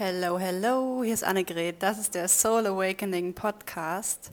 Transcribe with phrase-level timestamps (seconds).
[0.00, 1.82] Hello, hello, hier ist Annegret.
[1.82, 4.30] Das ist der Soul Awakening Podcast.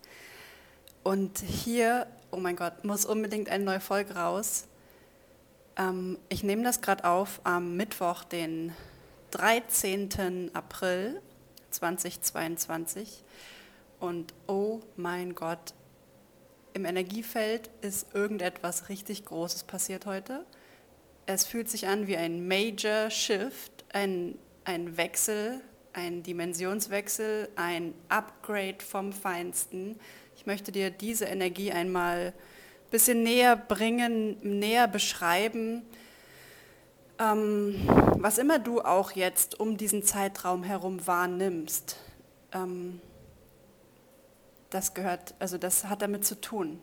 [1.02, 4.68] Und hier, oh mein Gott, muss unbedingt eine neue Folge raus.
[5.76, 8.74] Ähm, ich nehme das gerade auf am Mittwoch, den
[9.32, 10.52] 13.
[10.54, 11.20] April
[11.72, 13.24] 2022.
[14.00, 15.74] Und oh mein Gott,
[16.74, 20.46] im Energiefeld ist irgendetwas richtig Großes passiert heute.
[21.26, 25.62] Es fühlt sich an wie ein Major Shift, ein, ein Wechsel,
[25.94, 29.98] ein Dimensionswechsel, ein Upgrade vom Feinsten.
[30.36, 35.84] Ich möchte dir diese Energie einmal ein bisschen näher bringen, näher beschreiben.
[37.18, 37.76] Ähm,
[38.18, 41.98] was immer du auch jetzt um diesen Zeitraum herum wahrnimmst,
[42.52, 43.00] ähm,
[44.70, 46.80] das gehört, also das hat damit zu tun.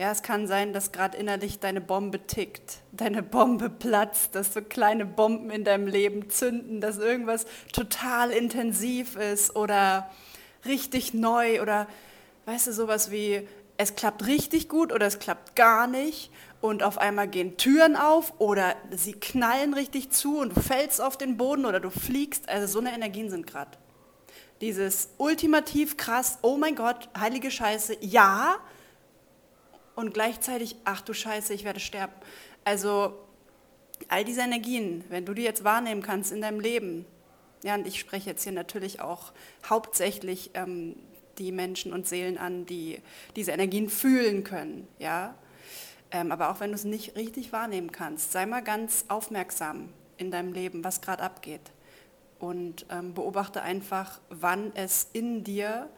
[0.00, 4.62] Ja, es kann sein, dass gerade innerlich deine Bombe tickt, deine Bombe platzt, dass so
[4.62, 10.10] kleine Bomben in deinem Leben zünden, dass irgendwas total intensiv ist oder
[10.64, 11.86] richtig neu oder
[12.46, 16.30] weißt du sowas wie es klappt richtig gut oder es klappt gar nicht
[16.62, 21.18] und auf einmal gehen Türen auf oder sie knallen richtig zu und du fällst auf
[21.18, 22.48] den Boden oder du fliegst.
[22.48, 23.72] Also so eine Energien sind gerade.
[24.62, 28.56] Dieses ultimativ krass, oh mein Gott, heilige Scheiße, ja,
[30.00, 32.14] und gleichzeitig, ach du Scheiße, ich werde sterben.
[32.64, 33.18] Also
[34.08, 37.04] all diese Energien, wenn du die jetzt wahrnehmen kannst in deinem Leben,
[37.62, 39.32] ja, und ich spreche jetzt hier natürlich auch
[39.68, 40.96] hauptsächlich ähm,
[41.38, 43.00] die Menschen und Seelen an, die
[43.36, 45.34] diese Energien fühlen können, ja.
[46.10, 50.30] Ähm, aber auch wenn du es nicht richtig wahrnehmen kannst, sei mal ganz aufmerksam in
[50.30, 51.60] deinem Leben, was gerade abgeht.
[52.38, 55.88] Und ähm, beobachte einfach, wann es in dir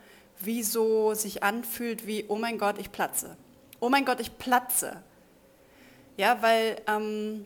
[0.41, 3.37] wie so sich anfühlt wie, oh mein Gott, ich platze
[3.83, 5.03] oh mein Gott, ich platze.
[6.17, 7.45] Ja, weil ähm,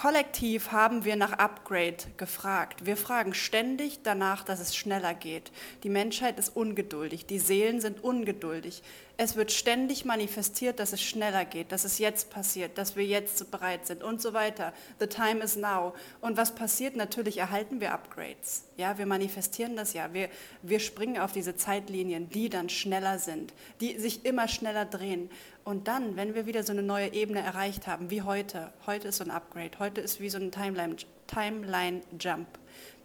[0.00, 2.86] kollektiv haben wir nach Upgrade gefragt.
[2.86, 5.52] Wir fragen ständig danach, dass es schneller geht.
[5.82, 8.82] Die Menschheit ist ungeduldig, die Seelen sind ungeduldig.
[9.18, 13.50] Es wird ständig manifestiert, dass es schneller geht, dass es jetzt passiert, dass wir jetzt
[13.50, 14.72] bereit sind und so weiter.
[14.98, 15.92] The time is now.
[16.22, 16.96] Und was passiert?
[16.96, 18.64] Natürlich erhalten wir Upgrades.
[18.78, 20.14] Ja, wir manifestieren das ja.
[20.14, 20.30] Wir,
[20.62, 25.28] wir springen auf diese Zeitlinien, die dann schneller sind, die sich immer schneller drehen.
[25.70, 29.18] Und dann, wenn wir wieder so eine neue Ebene erreicht haben, wie heute, heute ist
[29.18, 30.96] so ein Upgrade, heute ist wie so ein Timeline,
[31.28, 32.48] Timeline Jump.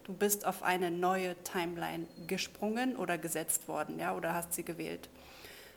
[0.02, 5.08] Du bist auf eine neue Timeline gesprungen oder gesetzt worden, ja, oder hast sie gewählt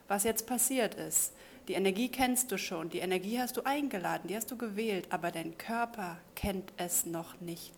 [0.09, 1.33] was jetzt passiert ist.
[1.67, 5.29] Die Energie kennst du schon, die Energie hast du eingeladen, die hast du gewählt, aber
[5.29, 7.73] dein Körper kennt es noch nicht.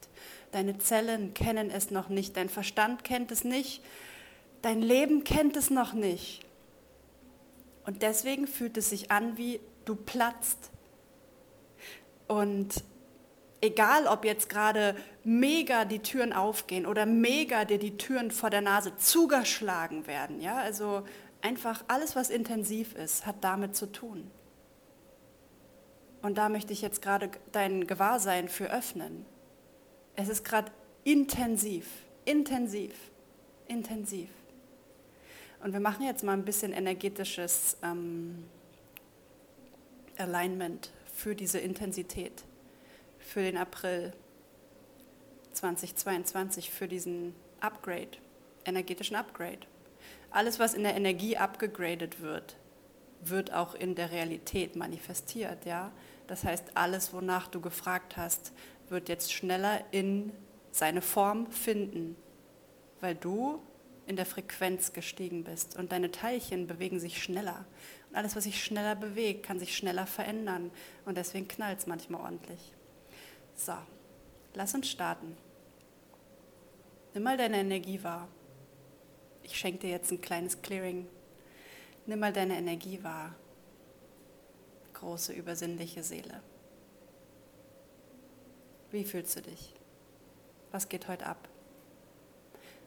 [0.53, 3.83] Deine Zellen kennen es noch nicht, dein Verstand kennt es nicht,
[4.61, 6.45] dein Leben kennt es noch nicht.
[7.85, 10.71] Und deswegen fühlt es sich an, wie du platzt.
[12.27, 12.83] Und
[13.61, 18.61] egal, ob jetzt gerade mega die Türen aufgehen oder mega dir die Türen vor der
[18.61, 21.03] Nase zugeschlagen werden, ja, also
[21.41, 24.29] einfach alles, was intensiv ist, hat damit zu tun.
[26.21, 29.25] Und da möchte ich jetzt gerade dein Gewahrsein für öffnen.
[30.15, 30.71] Es ist gerade
[31.03, 31.87] intensiv,
[32.25, 32.93] intensiv,
[33.67, 34.29] intensiv.
[35.63, 38.45] Und wir machen jetzt mal ein bisschen energetisches ähm,
[40.17, 42.43] Alignment für diese Intensität,
[43.19, 44.13] für den April
[45.53, 48.09] 2022, für diesen Upgrade,
[48.65, 49.59] energetischen Upgrade.
[50.31, 52.55] Alles, was in der Energie abgegradet wird,
[53.23, 55.65] wird auch in der Realität manifestiert.
[55.65, 55.91] Ja?
[56.25, 58.51] Das heißt, alles, wonach du gefragt hast,
[58.89, 60.31] wird jetzt schneller in
[60.71, 62.15] seine Form finden,
[62.99, 63.61] weil du
[64.07, 67.65] in der Frequenz gestiegen bist und deine Teilchen bewegen sich schneller.
[68.09, 70.71] Und alles, was sich schneller bewegt, kann sich schneller verändern
[71.05, 72.73] und deswegen knallt es manchmal ordentlich.
[73.55, 73.73] So,
[74.53, 75.37] lass uns starten.
[77.13, 78.27] Nimm mal deine Energie wahr
[79.43, 81.07] ich schenke dir jetzt ein kleines Clearing.
[82.05, 83.35] Nimm mal deine Energie wahr.
[84.93, 86.41] Große übersinnliche Seele.
[88.91, 89.73] Wie fühlst du dich?
[90.71, 91.49] Was geht heute ab?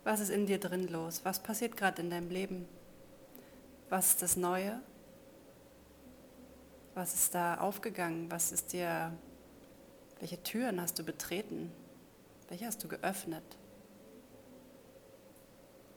[0.04, 1.24] Was ist in dir drin los?
[1.24, 2.68] Was passiert gerade in deinem Leben?
[3.88, 4.80] Was ist das Neue?
[6.94, 8.30] Was ist da aufgegangen?
[8.30, 9.12] Was ist dir,
[10.20, 11.72] welche Türen hast du betreten?
[12.48, 13.44] Welche hast du geöffnet?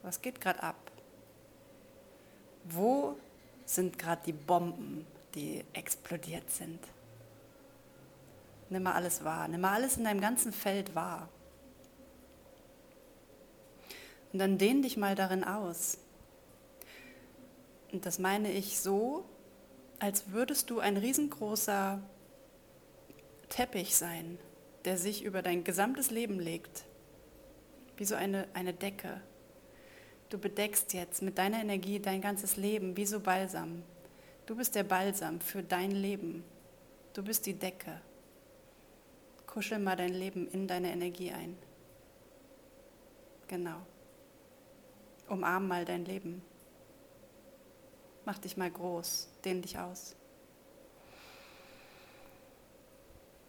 [0.03, 0.91] Was geht gerade ab?
[2.63, 3.17] Wo
[3.65, 5.05] sind gerade die Bomben,
[5.35, 6.79] die explodiert sind?
[8.69, 9.49] Nimm mal alles wahr.
[9.49, 11.27] Nimm mal alles in deinem ganzen Feld wahr.
[14.33, 15.97] Und dann dehn dich mal darin aus.
[17.91, 19.25] Und das meine ich so,
[19.99, 22.01] als würdest du ein riesengroßer
[23.49, 24.37] Teppich sein,
[24.85, 26.83] der sich über dein gesamtes Leben legt,
[27.95, 29.21] wie so eine, eine Decke.
[30.29, 33.83] Du bedeckst jetzt mit deiner Energie dein ganzes Leben wie so Balsam.
[34.45, 36.43] Du bist der Balsam für dein Leben.
[37.13, 38.01] Du bist die Decke.
[39.45, 41.57] Kuschel mal dein Leben in deine Energie ein.
[43.47, 43.77] Genau.
[45.29, 46.41] Umarm mal dein Leben.
[48.25, 49.29] Mach dich mal groß.
[49.45, 50.15] Dehn dich aus.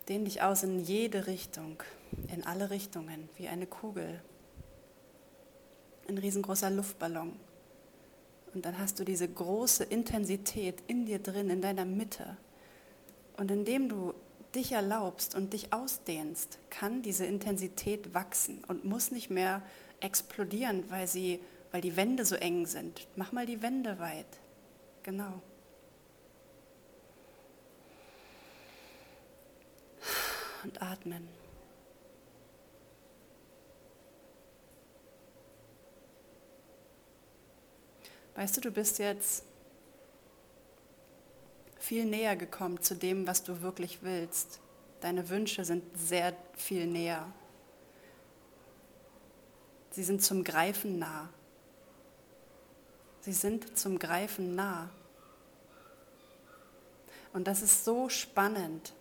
[0.08, 1.82] Dehn dich aus in jede Richtung,
[2.28, 4.22] in alle Richtungen, wie eine Kugel.
[6.08, 7.38] Ein riesengroßer Luftballon.
[8.54, 12.38] Und dann hast du diese große Intensität in dir drin, in deiner Mitte.
[13.36, 14.14] Und indem du
[14.54, 19.62] dich erlaubst und dich ausdehnst, kann diese Intensität wachsen und muss nicht mehr
[20.00, 21.40] explodieren, weil, sie,
[21.70, 23.06] weil die Wände so eng sind.
[23.16, 24.26] Mach mal die Wände weit.
[25.02, 25.42] Genau.
[30.64, 31.28] Und atmen.
[38.34, 39.44] Weißt du, du bist jetzt
[41.78, 44.60] viel näher gekommen zu dem, was du wirklich willst.
[45.00, 47.32] Deine Wünsche sind sehr viel näher.
[49.90, 51.30] Sie sind zum Greifen nah.
[53.28, 54.88] Sie sind zum Greifen nah.
[57.34, 58.94] Und das ist so spannend.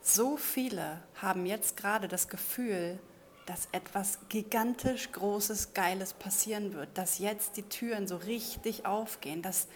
[0.00, 3.00] So viele haben jetzt gerade das Gefühl,
[3.44, 9.66] dass etwas gigantisch Großes, Geiles passieren wird, dass jetzt die Türen so richtig aufgehen, dass,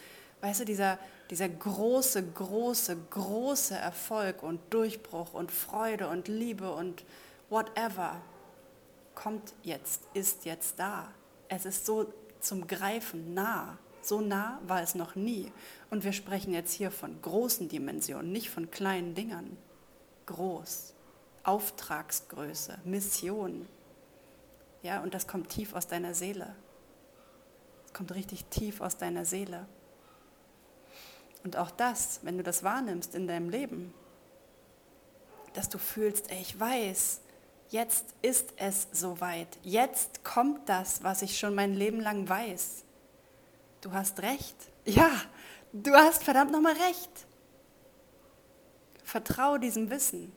[0.40, 1.00] weißt du, dieser,
[1.30, 7.02] dieser große, große, große Erfolg und Durchbruch und Freude und Liebe und
[7.50, 8.20] whatever
[9.16, 11.10] kommt jetzt, ist jetzt da.
[11.48, 13.78] Es ist so zum Greifen nah.
[14.02, 15.52] So nah war es noch nie.
[15.90, 19.56] Und wir sprechen jetzt hier von großen Dimensionen, nicht von kleinen Dingern.
[20.26, 20.94] Groß.
[21.42, 23.66] Auftragsgröße, Mission.
[24.82, 26.54] Ja, und das kommt tief aus deiner Seele.
[27.86, 29.66] Es kommt richtig tief aus deiner Seele.
[31.44, 33.94] Und auch das, wenn du das wahrnimmst in deinem Leben,
[35.54, 37.20] dass du fühlst, ey, ich weiß,
[37.70, 39.48] jetzt ist es soweit.
[39.62, 42.84] Jetzt kommt das, was ich schon mein Leben lang weiß.
[43.80, 44.56] Du hast recht.
[44.84, 45.10] Ja,
[45.72, 47.10] du hast verdammt nochmal recht.
[49.04, 50.32] Vertraue diesem Wissen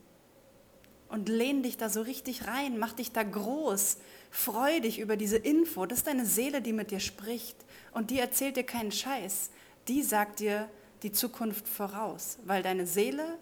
[1.10, 3.98] und lehn dich da so richtig rein, mach dich da groß,
[4.30, 5.86] freu dich über diese Info.
[5.86, 7.58] Das ist deine Seele, die mit dir spricht
[7.92, 9.50] und die erzählt dir keinen Scheiß.
[9.88, 10.70] Die sagt dir
[11.02, 13.40] die Zukunft voraus, weil deine Seele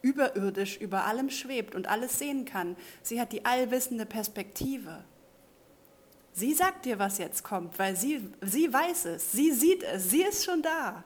[0.00, 2.76] überirdisch über allem schwebt und alles sehen kann.
[3.02, 5.04] Sie hat die allwissende Perspektive.
[6.32, 10.22] Sie sagt dir, was jetzt kommt, weil sie, sie weiß es, sie sieht es, sie
[10.22, 11.04] ist schon da.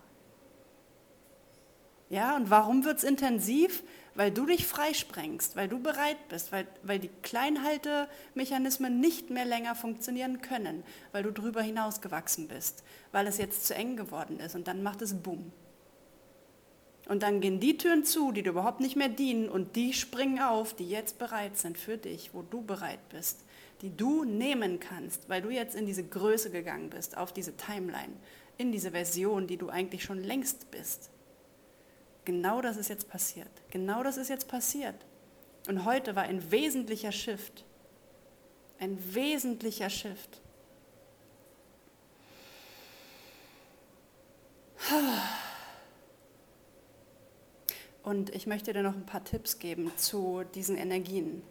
[2.09, 3.83] Ja, und warum wird es intensiv?
[4.17, 9.75] weil du dich freisprengst, weil du bereit bist, weil, weil die Kleinhaltemechanismen nicht mehr länger
[9.75, 10.83] funktionieren können,
[11.13, 12.83] weil du drüber hinausgewachsen bist,
[13.13, 15.53] weil es jetzt zu eng geworden ist und dann macht es Bumm.
[17.07, 20.41] Und dann gehen die Türen zu, die dir überhaupt nicht mehr dienen und die springen
[20.41, 23.45] auf, die jetzt bereit sind für dich, wo du bereit bist,
[23.81, 28.13] die du nehmen kannst, weil du jetzt in diese Größe gegangen bist, auf diese Timeline,
[28.59, 31.11] in diese Version, die du eigentlich schon längst bist.
[32.25, 33.51] Genau das ist jetzt passiert.
[33.71, 34.97] Genau das ist jetzt passiert.
[35.69, 37.65] Und heute war ein wesentlicher Shift.
[38.81, 40.41] Ein wesentlicher Shift.
[48.07, 51.43] Und ich möchte dir noch ein paar Tipps geben zu diesen Energien.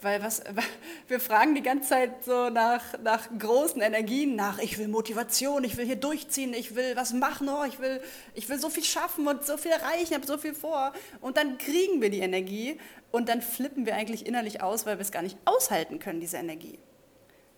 [0.00, 0.42] Weil was,
[1.08, 5.76] wir fragen die ganze Zeit so nach, nach großen Energien, nach ich will Motivation, ich
[5.76, 8.00] will hier durchziehen, ich will was machen, oh, ich, will,
[8.32, 10.94] ich will so viel schaffen und so viel erreichen, ich habe so viel vor.
[11.20, 12.78] Und dann kriegen wir die Energie
[13.10, 16.38] und dann flippen wir eigentlich innerlich aus, weil wir es gar nicht aushalten können, diese
[16.38, 16.78] Energie.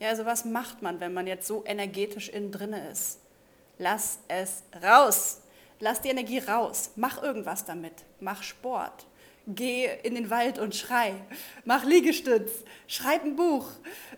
[0.00, 3.21] Ja, also was macht man, wenn man jetzt so energetisch innen drin ist?
[3.79, 5.43] Lass es raus.
[5.80, 6.92] Lass die Energie raus.
[6.96, 8.04] Mach irgendwas damit.
[8.20, 9.06] Mach Sport
[9.54, 11.14] geh in den Wald und schrei,
[11.64, 12.50] mach Liegestütz,
[12.87, 13.66] schreib ein Buch,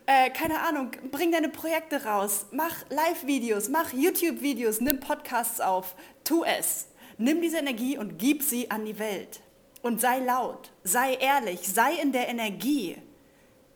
[0.06, 6.44] äh, keine Ahnung, bring deine Projekte raus, mach Live-Videos, mach YouTube-Videos, nimm Podcasts auf, tu
[6.44, 6.88] es.
[7.18, 9.40] Nimm diese Energie und gib sie an die Welt.
[9.82, 12.96] Und sei laut, sei ehrlich, sei in der Energie.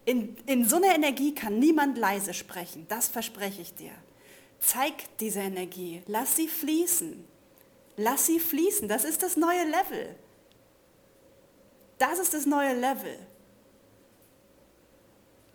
[0.05, 3.93] In, in so einer Energie kann niemand leise sprechen, das verspreche ich dir.
[4.59, 7.36] Zeig diese Energie, lass sie fließen.
[7.97, 10.15] Lass sie fließen, das ist das neue Level.
[11.99, 13.19] Das ist das neue Level.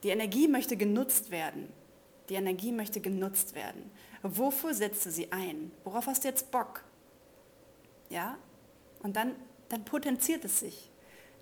[0.04, 1.72] Die Energie möchte genutzt werden.
[2.30, 3.92] Die Energie möchte genutzt werden.
[4.24, 5.72] Wofür setzt du sie ein?
[5.84, 6.84] Worauf hast du jetzt Bock?
[8.10, 8.38] Ja?
[9.04, 9.36] Und dann,
[9.70, 10.92] dann potenziert es sich.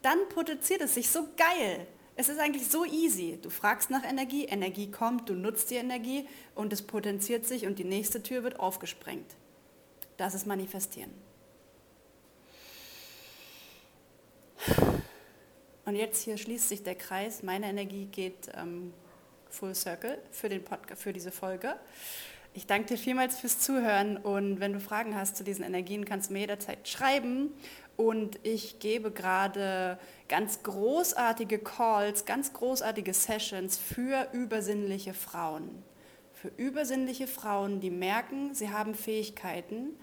[0.02, 1.88] dann potenziert es sich so geil.
[2.16, 3.40] Es ist eigentlich so easy.
[3.42, 7.80] Du fragst nach Energie, Energie kommt, du nutzt die Energie und es potenziert sich und
[7.80, 9.36] die nächste Tür wird aufgesprengt.
[10.20, 11.12] Das ist Manifestieren.
[15.86, 17.42] Und jetzt hier schließt sich der Kreis.
[17.42, 18.94] Meine Energie geht ähm,
[19.50, 20.62] full circle für, den
[20.98, 21.74] für diese Folge.
[22.54, 26.30] Ich danke dir vielmals fürs Zuhören und wenn du Fragen hast zu diesen Energien, kannst
[26.30, 27.54] du mir jederzeit schreiben.
[27.96, 29.98] Und ich gebe gerade
[30.28, 35.82] ganz großartige Calls, ganz großartige Sessions für übersinnliche Frauen.
[36.34, 39.98] Für übersinnliche Frauen, die merken, sie haben Fähigkeiten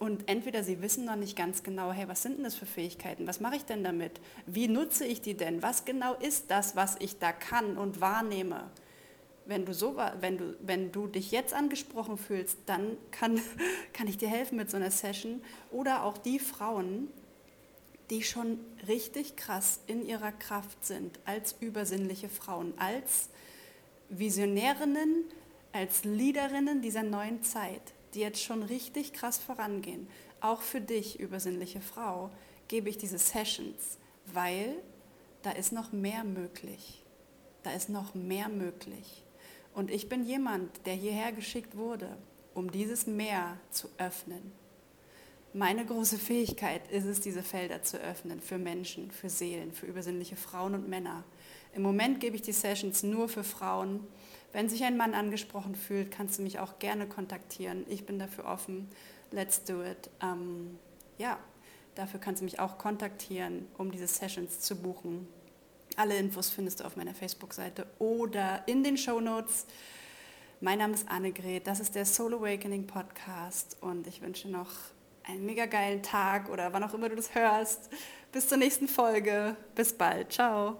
[0.00, 3.28] und entweder sie wissen noch nicht ganz genau, hey, was sind denn das für Fähigkeiten?
[3.28, 4.20] Was mache ich denn damit?
[4.46, 5.62] Wie nutze ich die denn?
[5.62, 8.70] Was genau ist das, was ich da kann und wahrnehme?
[9.50, 13.40] wenn du, so, wenn, du, wenn du dich jetzt angesprochen fühlst, dann kann,
[13.92, 15.42] kann ich dir helfen mit so einer Session.
[15.72, 17.08] Oder auch die Frauen,
[18.10, 23.28] die schon richtig krass in ihrer Kraft sind, als übersinnliche Frauen, als
[24.08, 25.24] Visionärinnen,
[25.72, 27.82] als Leaderinnen dieser neuen Zeit,
[28.14, 30.08] die jetzt schon richtig krass vorangehen.
[30.40, 32.30] Auch für dich, übersinnliche Frau,
[32.68, 34.76] gebe ich diese Sessions, weil
[35.42, 37.02] da ist noch mehr möglich.
[37.62, 39.24] Da ist noch mehr möglich.
[39.74, 42.16] Und ich bin jemand, der hierher geschickt wurde,
[42.54, 44.52] um dieses Meer zu öffnen.
[45.52, 50.36] Meine große Fähigkeit ist es, diese Felder zu öffnen für Menschen, für Seelen, für übersinnliche
[50.36, 51.24] Frauen und Männer.
[51.74, 54.06] Im Moment gebe ich die Sessions nur für Frauen.
[54.52, 57.84] Wenn sich ein Mann angesprochen fühlt, kannst du mich auch gerne kontaktieren.
[57.88, 58.88] Ich bin dafür offen.
[59.30, 60.10] Let's do it.
[60.22, 60.78] Ähm,
[61.18, 61.38] ja,
[61.94, 65.28] dafür kannst du mich auch kontaktieren, um diese Sessions zu buchen.
[65.96, 69.66] Alle Infos findest du auf meiner Facebook-Seite oder in den Show Notes.
[70.60, 74.70] Mein Name ist Annegret, das ist der Soul Awakening Podcast und ich wünsche noch
[75.24, 77.88] einen mega geilen Tag oder wann auch immer du das hörst.
[78.32, 79.56] Bis zur nächsten Folge.
[79.74, 80.32] Bis bald.
[80.32, 80.78] Ciao.